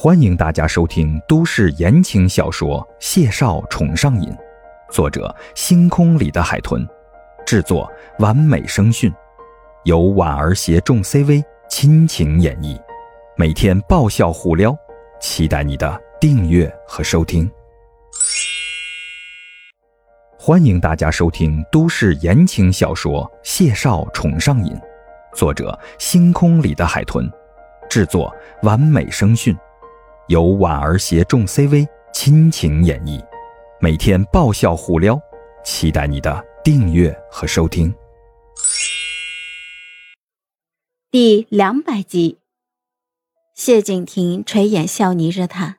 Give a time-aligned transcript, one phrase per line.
[0.00, 4.30] 欢迎大家收听都市言情小说《谢少宠上瘾》，
[4.92, 6.86] 作者：星空里的海豚，
[7.44, 9.12] 制作：完美声讯，
[9.82, 12.80] 由婉儿携众 CV 亲情演绎，
[13.36, 14.72] 每天爆笑互撩，
[15.20, 17.50] 期待你的订阅和收听。
[20.38, 24.72] 欢迎大家收听都市言情小说《谢少宠上瘾》，
[25.34, 27.28] 作者：星空里的海豚，
[27.90, 29.58] 制作：完美声讯。
[30.28, 33.18] 由婉儿携众 CV 亲情演绎，
[33.80, 35.18] 每天爆笑互撩，
[35.64, 37.94] 期待你的订阅和收听。
[41.10, 42.36] 第两百集，
[43.54, 45.78] 谢景亭垂眼笑睨着他，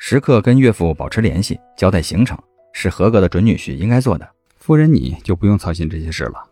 [0.00, 2.36] 时刻跟岳父保持联系，交代行程，
[2.72, 4.28] 是合格的准女婿应该做的。
[4.56, 6.44] 夫人，你就不用操心这些事了。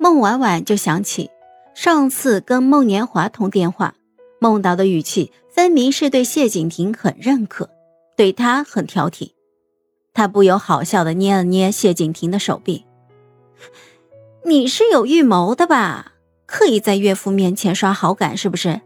[0.00, 1.30] 孟婉婉就想起
[1.74, 3.94] 上次跟孟年华通电话。
[4.48, 7.68] 孟导的语气分明是对谢景亭很认可，
[8.16, 9.32] 对他很挑剔。
[10.14, 12.84] 他不由好笑的捏了捏谢景亭的手臂
[14.46, 16.12] ：“你是有预谋的吧？
[16.46, 18.80] 刻意在岳父面前刷好感是不是？”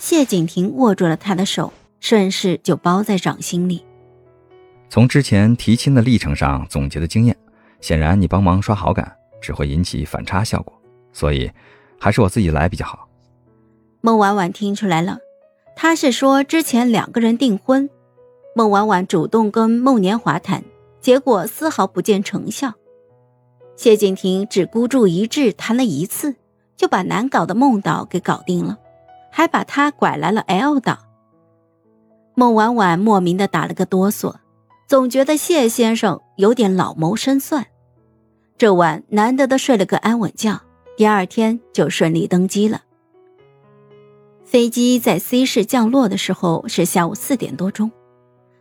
[0.00, 3.84] 谢景亭握住了他的手，顺势就包在掌心里。
[4.88, 7.36] 从之前提亲的历程上总结的经验，
[7.82, 10.72] 显然你帮忙刷好感只会引起反差效果，
[11.12, 11.50] 所以
[12.00, 13.06] 还是我自己来比较好。
[14.04, 15.18] 孟婉婉听出来了，
[15.76, 17.88] 他是说之前两个人订婚，
[18.52, 20.64] 孟婉婉主动跟孟年华谈，
[21.00, 22.72] 结果丝毫不见成效。
[23.76, 26.34] 谢景亭只孤注一掷谈了一次，
[26.76, 28.76] 就把难搞的孟导给搞定了，
[29.30, 30.98] 还把他拐来了 L 岛。
[32.34, 34.34] 孟婉婉莫名的打了个哆嗦，
[34.88, 37.66] 总觉得谢先生有点老谋深算。
[38.58, 40.60] 这晚难得的睡了个安稳觉，
[40.96, 42.82] 第二天就顺利登机了。
[44.52, 47.90] 飞机在 C 市降落的时候是下午四点多钟，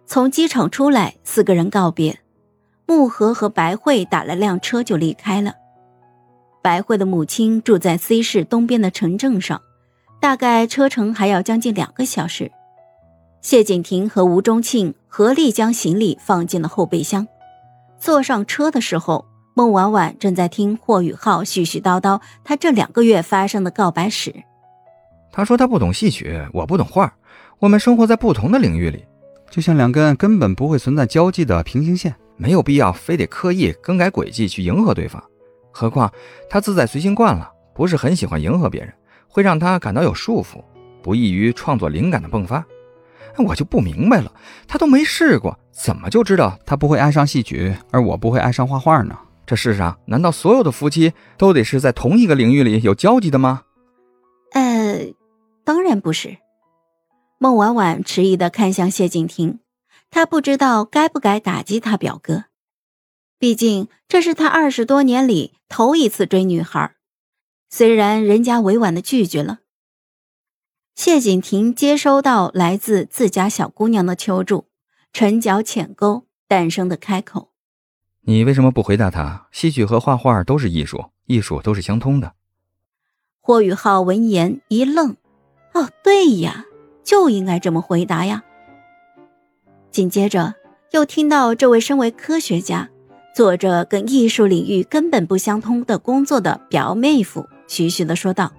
[0.06, 2.17] 从机场出来，四个人告别，
[2.86, 5.55] 木禾和白慧打了辆车就离开了。
[6.61, 9.61] 白慧的母亲住在 C 市东边的城镇上，
[10.21, 12.49] 大概车程还要将近两个小时。
[13.42, 17.27] 谢景亭和吴忠庆合力将行李放进了后备箱。
[17.99, 24.45] 坐上车的时候，孟婉婉正在听霍宇浩絮絮叨叨他这两个月发生的告白史。
[25.31, 27.14] 他说他不懂戏曲，我不懂画，
[27.59, 29.05] 我们生活在不同的领域里，
[29.49, 35.23] 就像两根根本不会存在交际的平行线，没有必要非得刻意更改轨迹去迎合对方。
[35.71, 36.11] 何况
[36.49, 38.93] 他自在随心惯了，不是很喜欢迎合别人，
[39.30, 40.61] 会让他感到有束缚，
[41.02, 42.65] 不易于创作灵感的迸发。
[43.37, 44.30] 我就不明白了，
[44.67, 49.17] 他都没试过，怎么就知道他不会爱上戏曲，而我不会爱上画画呢？
[49.45, 53.61] 这世上难道所有的夫妻都得是在同一个领域里有交集的吗？
[55.71, 55.76] 呃。
[55.76, 56.37] 当然不是，
[57.37, 59.59] 孟婉婉迟疑的看向谢景亭，
[60.09, 62.43] 她不知道该不该打击他表哥，
[63.39, 66.93] 毕竟这是他二十多年里头一次追女孩，
[67.70, 69.60] 虽然人家委婉的拒绝了。
[70.93, 74.67] 谢景亭接收到来自自家小姑娘的求助，
[75.14, 77.52] 唇角浅勾，淡声的开口
[78.27, 79.48] ：“你为什么不回答他？
[79.54, 82.33] 戏曲和画画都是艺术，艺术都是相通的。”
[83.39, 85.15] 霍宇浩闻言一愣。
[85.73, 86.65] 哦，对呀，
[87.04, 88.43] 就应该这么回答呀。
[89.89, 90.54] 紧接着
[90.92, 92.89] 又听到这位身为科学家，
[93.36, 98.52] 做着跟艺术领域根本不相通的工作的表妹夫，徐徐的说道：“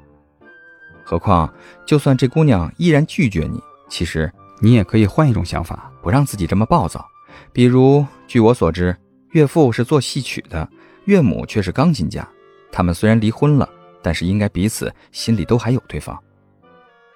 [1.05, 1.53] 何况，
[1.87, 7.07] 就算这姑娘依然拒绝你，其实你也可以换一种想法，不让自己这么暴躁。
[7.53, 8.97] 比如，据我所知，
[9.33, 10.67] 岳父是做戏曲的，
[11.05, 12.27] 岳母却是钢琴家。
[12.71, 13.69] 他们虽然离婚了，
[14.03, 16.19] 但是应该彼此心里都还有对方。”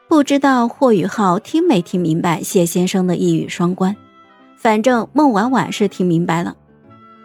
[0.08, 3.96] 不知道霍宇浩听没听明白谢先生的一语双关，
[4.56, 6.56] 反正孟婉婉是听明白了。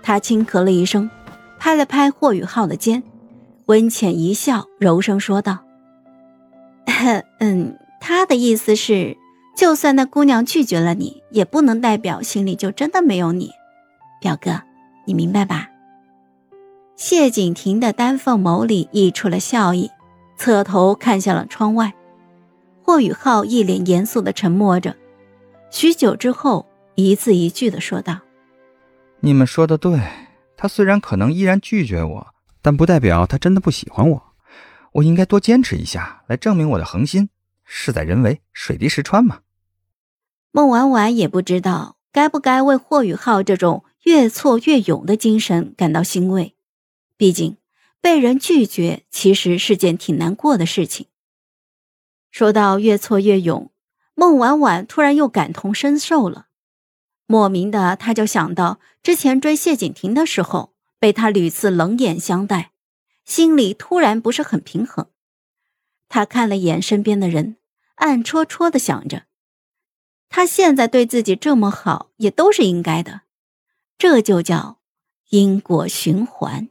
[0.02, 1.10] 他轻咳了一声，
[1.60, 3.04] 拍了拍霍宇浩的肩，
[3.68, 5.60] 温浅一笑，柔声说道
[7.40, 9.16] ：“嗯，他的意思是，
[9.56, 13.52] 就算那姑娘拒绝了你，也不能代表心里就真的没有你。
[14.20, 14.62] 表哥，
[15.06, 15.70] 你明白吧？”
[16.98, 19.92] 谢景亭的丹凤眸里溢出了笑意，
[20.36, 21.94] 侧头看向了窗外。
[22.92, 24.98] 霍雨浩一脸严肃的沉默着，
[25.70, 28.20] 许久之后，一字一句的说道
[29.24, 29.98] ：“你们说的对，
[30.58, 32.28] 他虽然可能依然拒绝我，
[32.62, 34.34] 但不代表他真的不喜欢我。
[34.92, 37.30] 我应该多坚持一下，来证明我的恒心。
[37.64, 39.40] 事在人为，水滴石穿嘛。”
[40.52, 46.58] 孟婉婉也不知道该不该为霍雨浩这种越挫越勇的精神感到欣慰，
[47.16, 47.56] 毕竟
[48.02, 51.08] 被人拒绝其实是件挺难过的事情。
[52.32, 53.70] 说到越挫越勇，
[54.16, 56.48] 孟婉婉突然又感同身受了。
[57.28, 62.72] 莫名的，他就想到之前追谢景亭的时候，被他屡次冷眼相待，
[63.26, 65.08] 心里突然不是很平衡。
[66.08, 67.58] 他看了眼身边的人，
[67.96, 69.24] 暗戳戳的想着，
[70.30, 73.22] 他现在对自己这么好，也都是应该的。
[73.98, 74.80] 这就叫
[75.30, 76.70] 因果循环。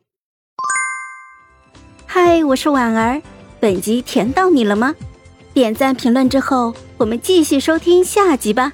[2.07, 3.23] 嗨，我是婉儿，
[3.61, 4.95] 本集甜到你了吗？
[5.61, 8.73] 点赞评论之后，我们继续收听下集吧。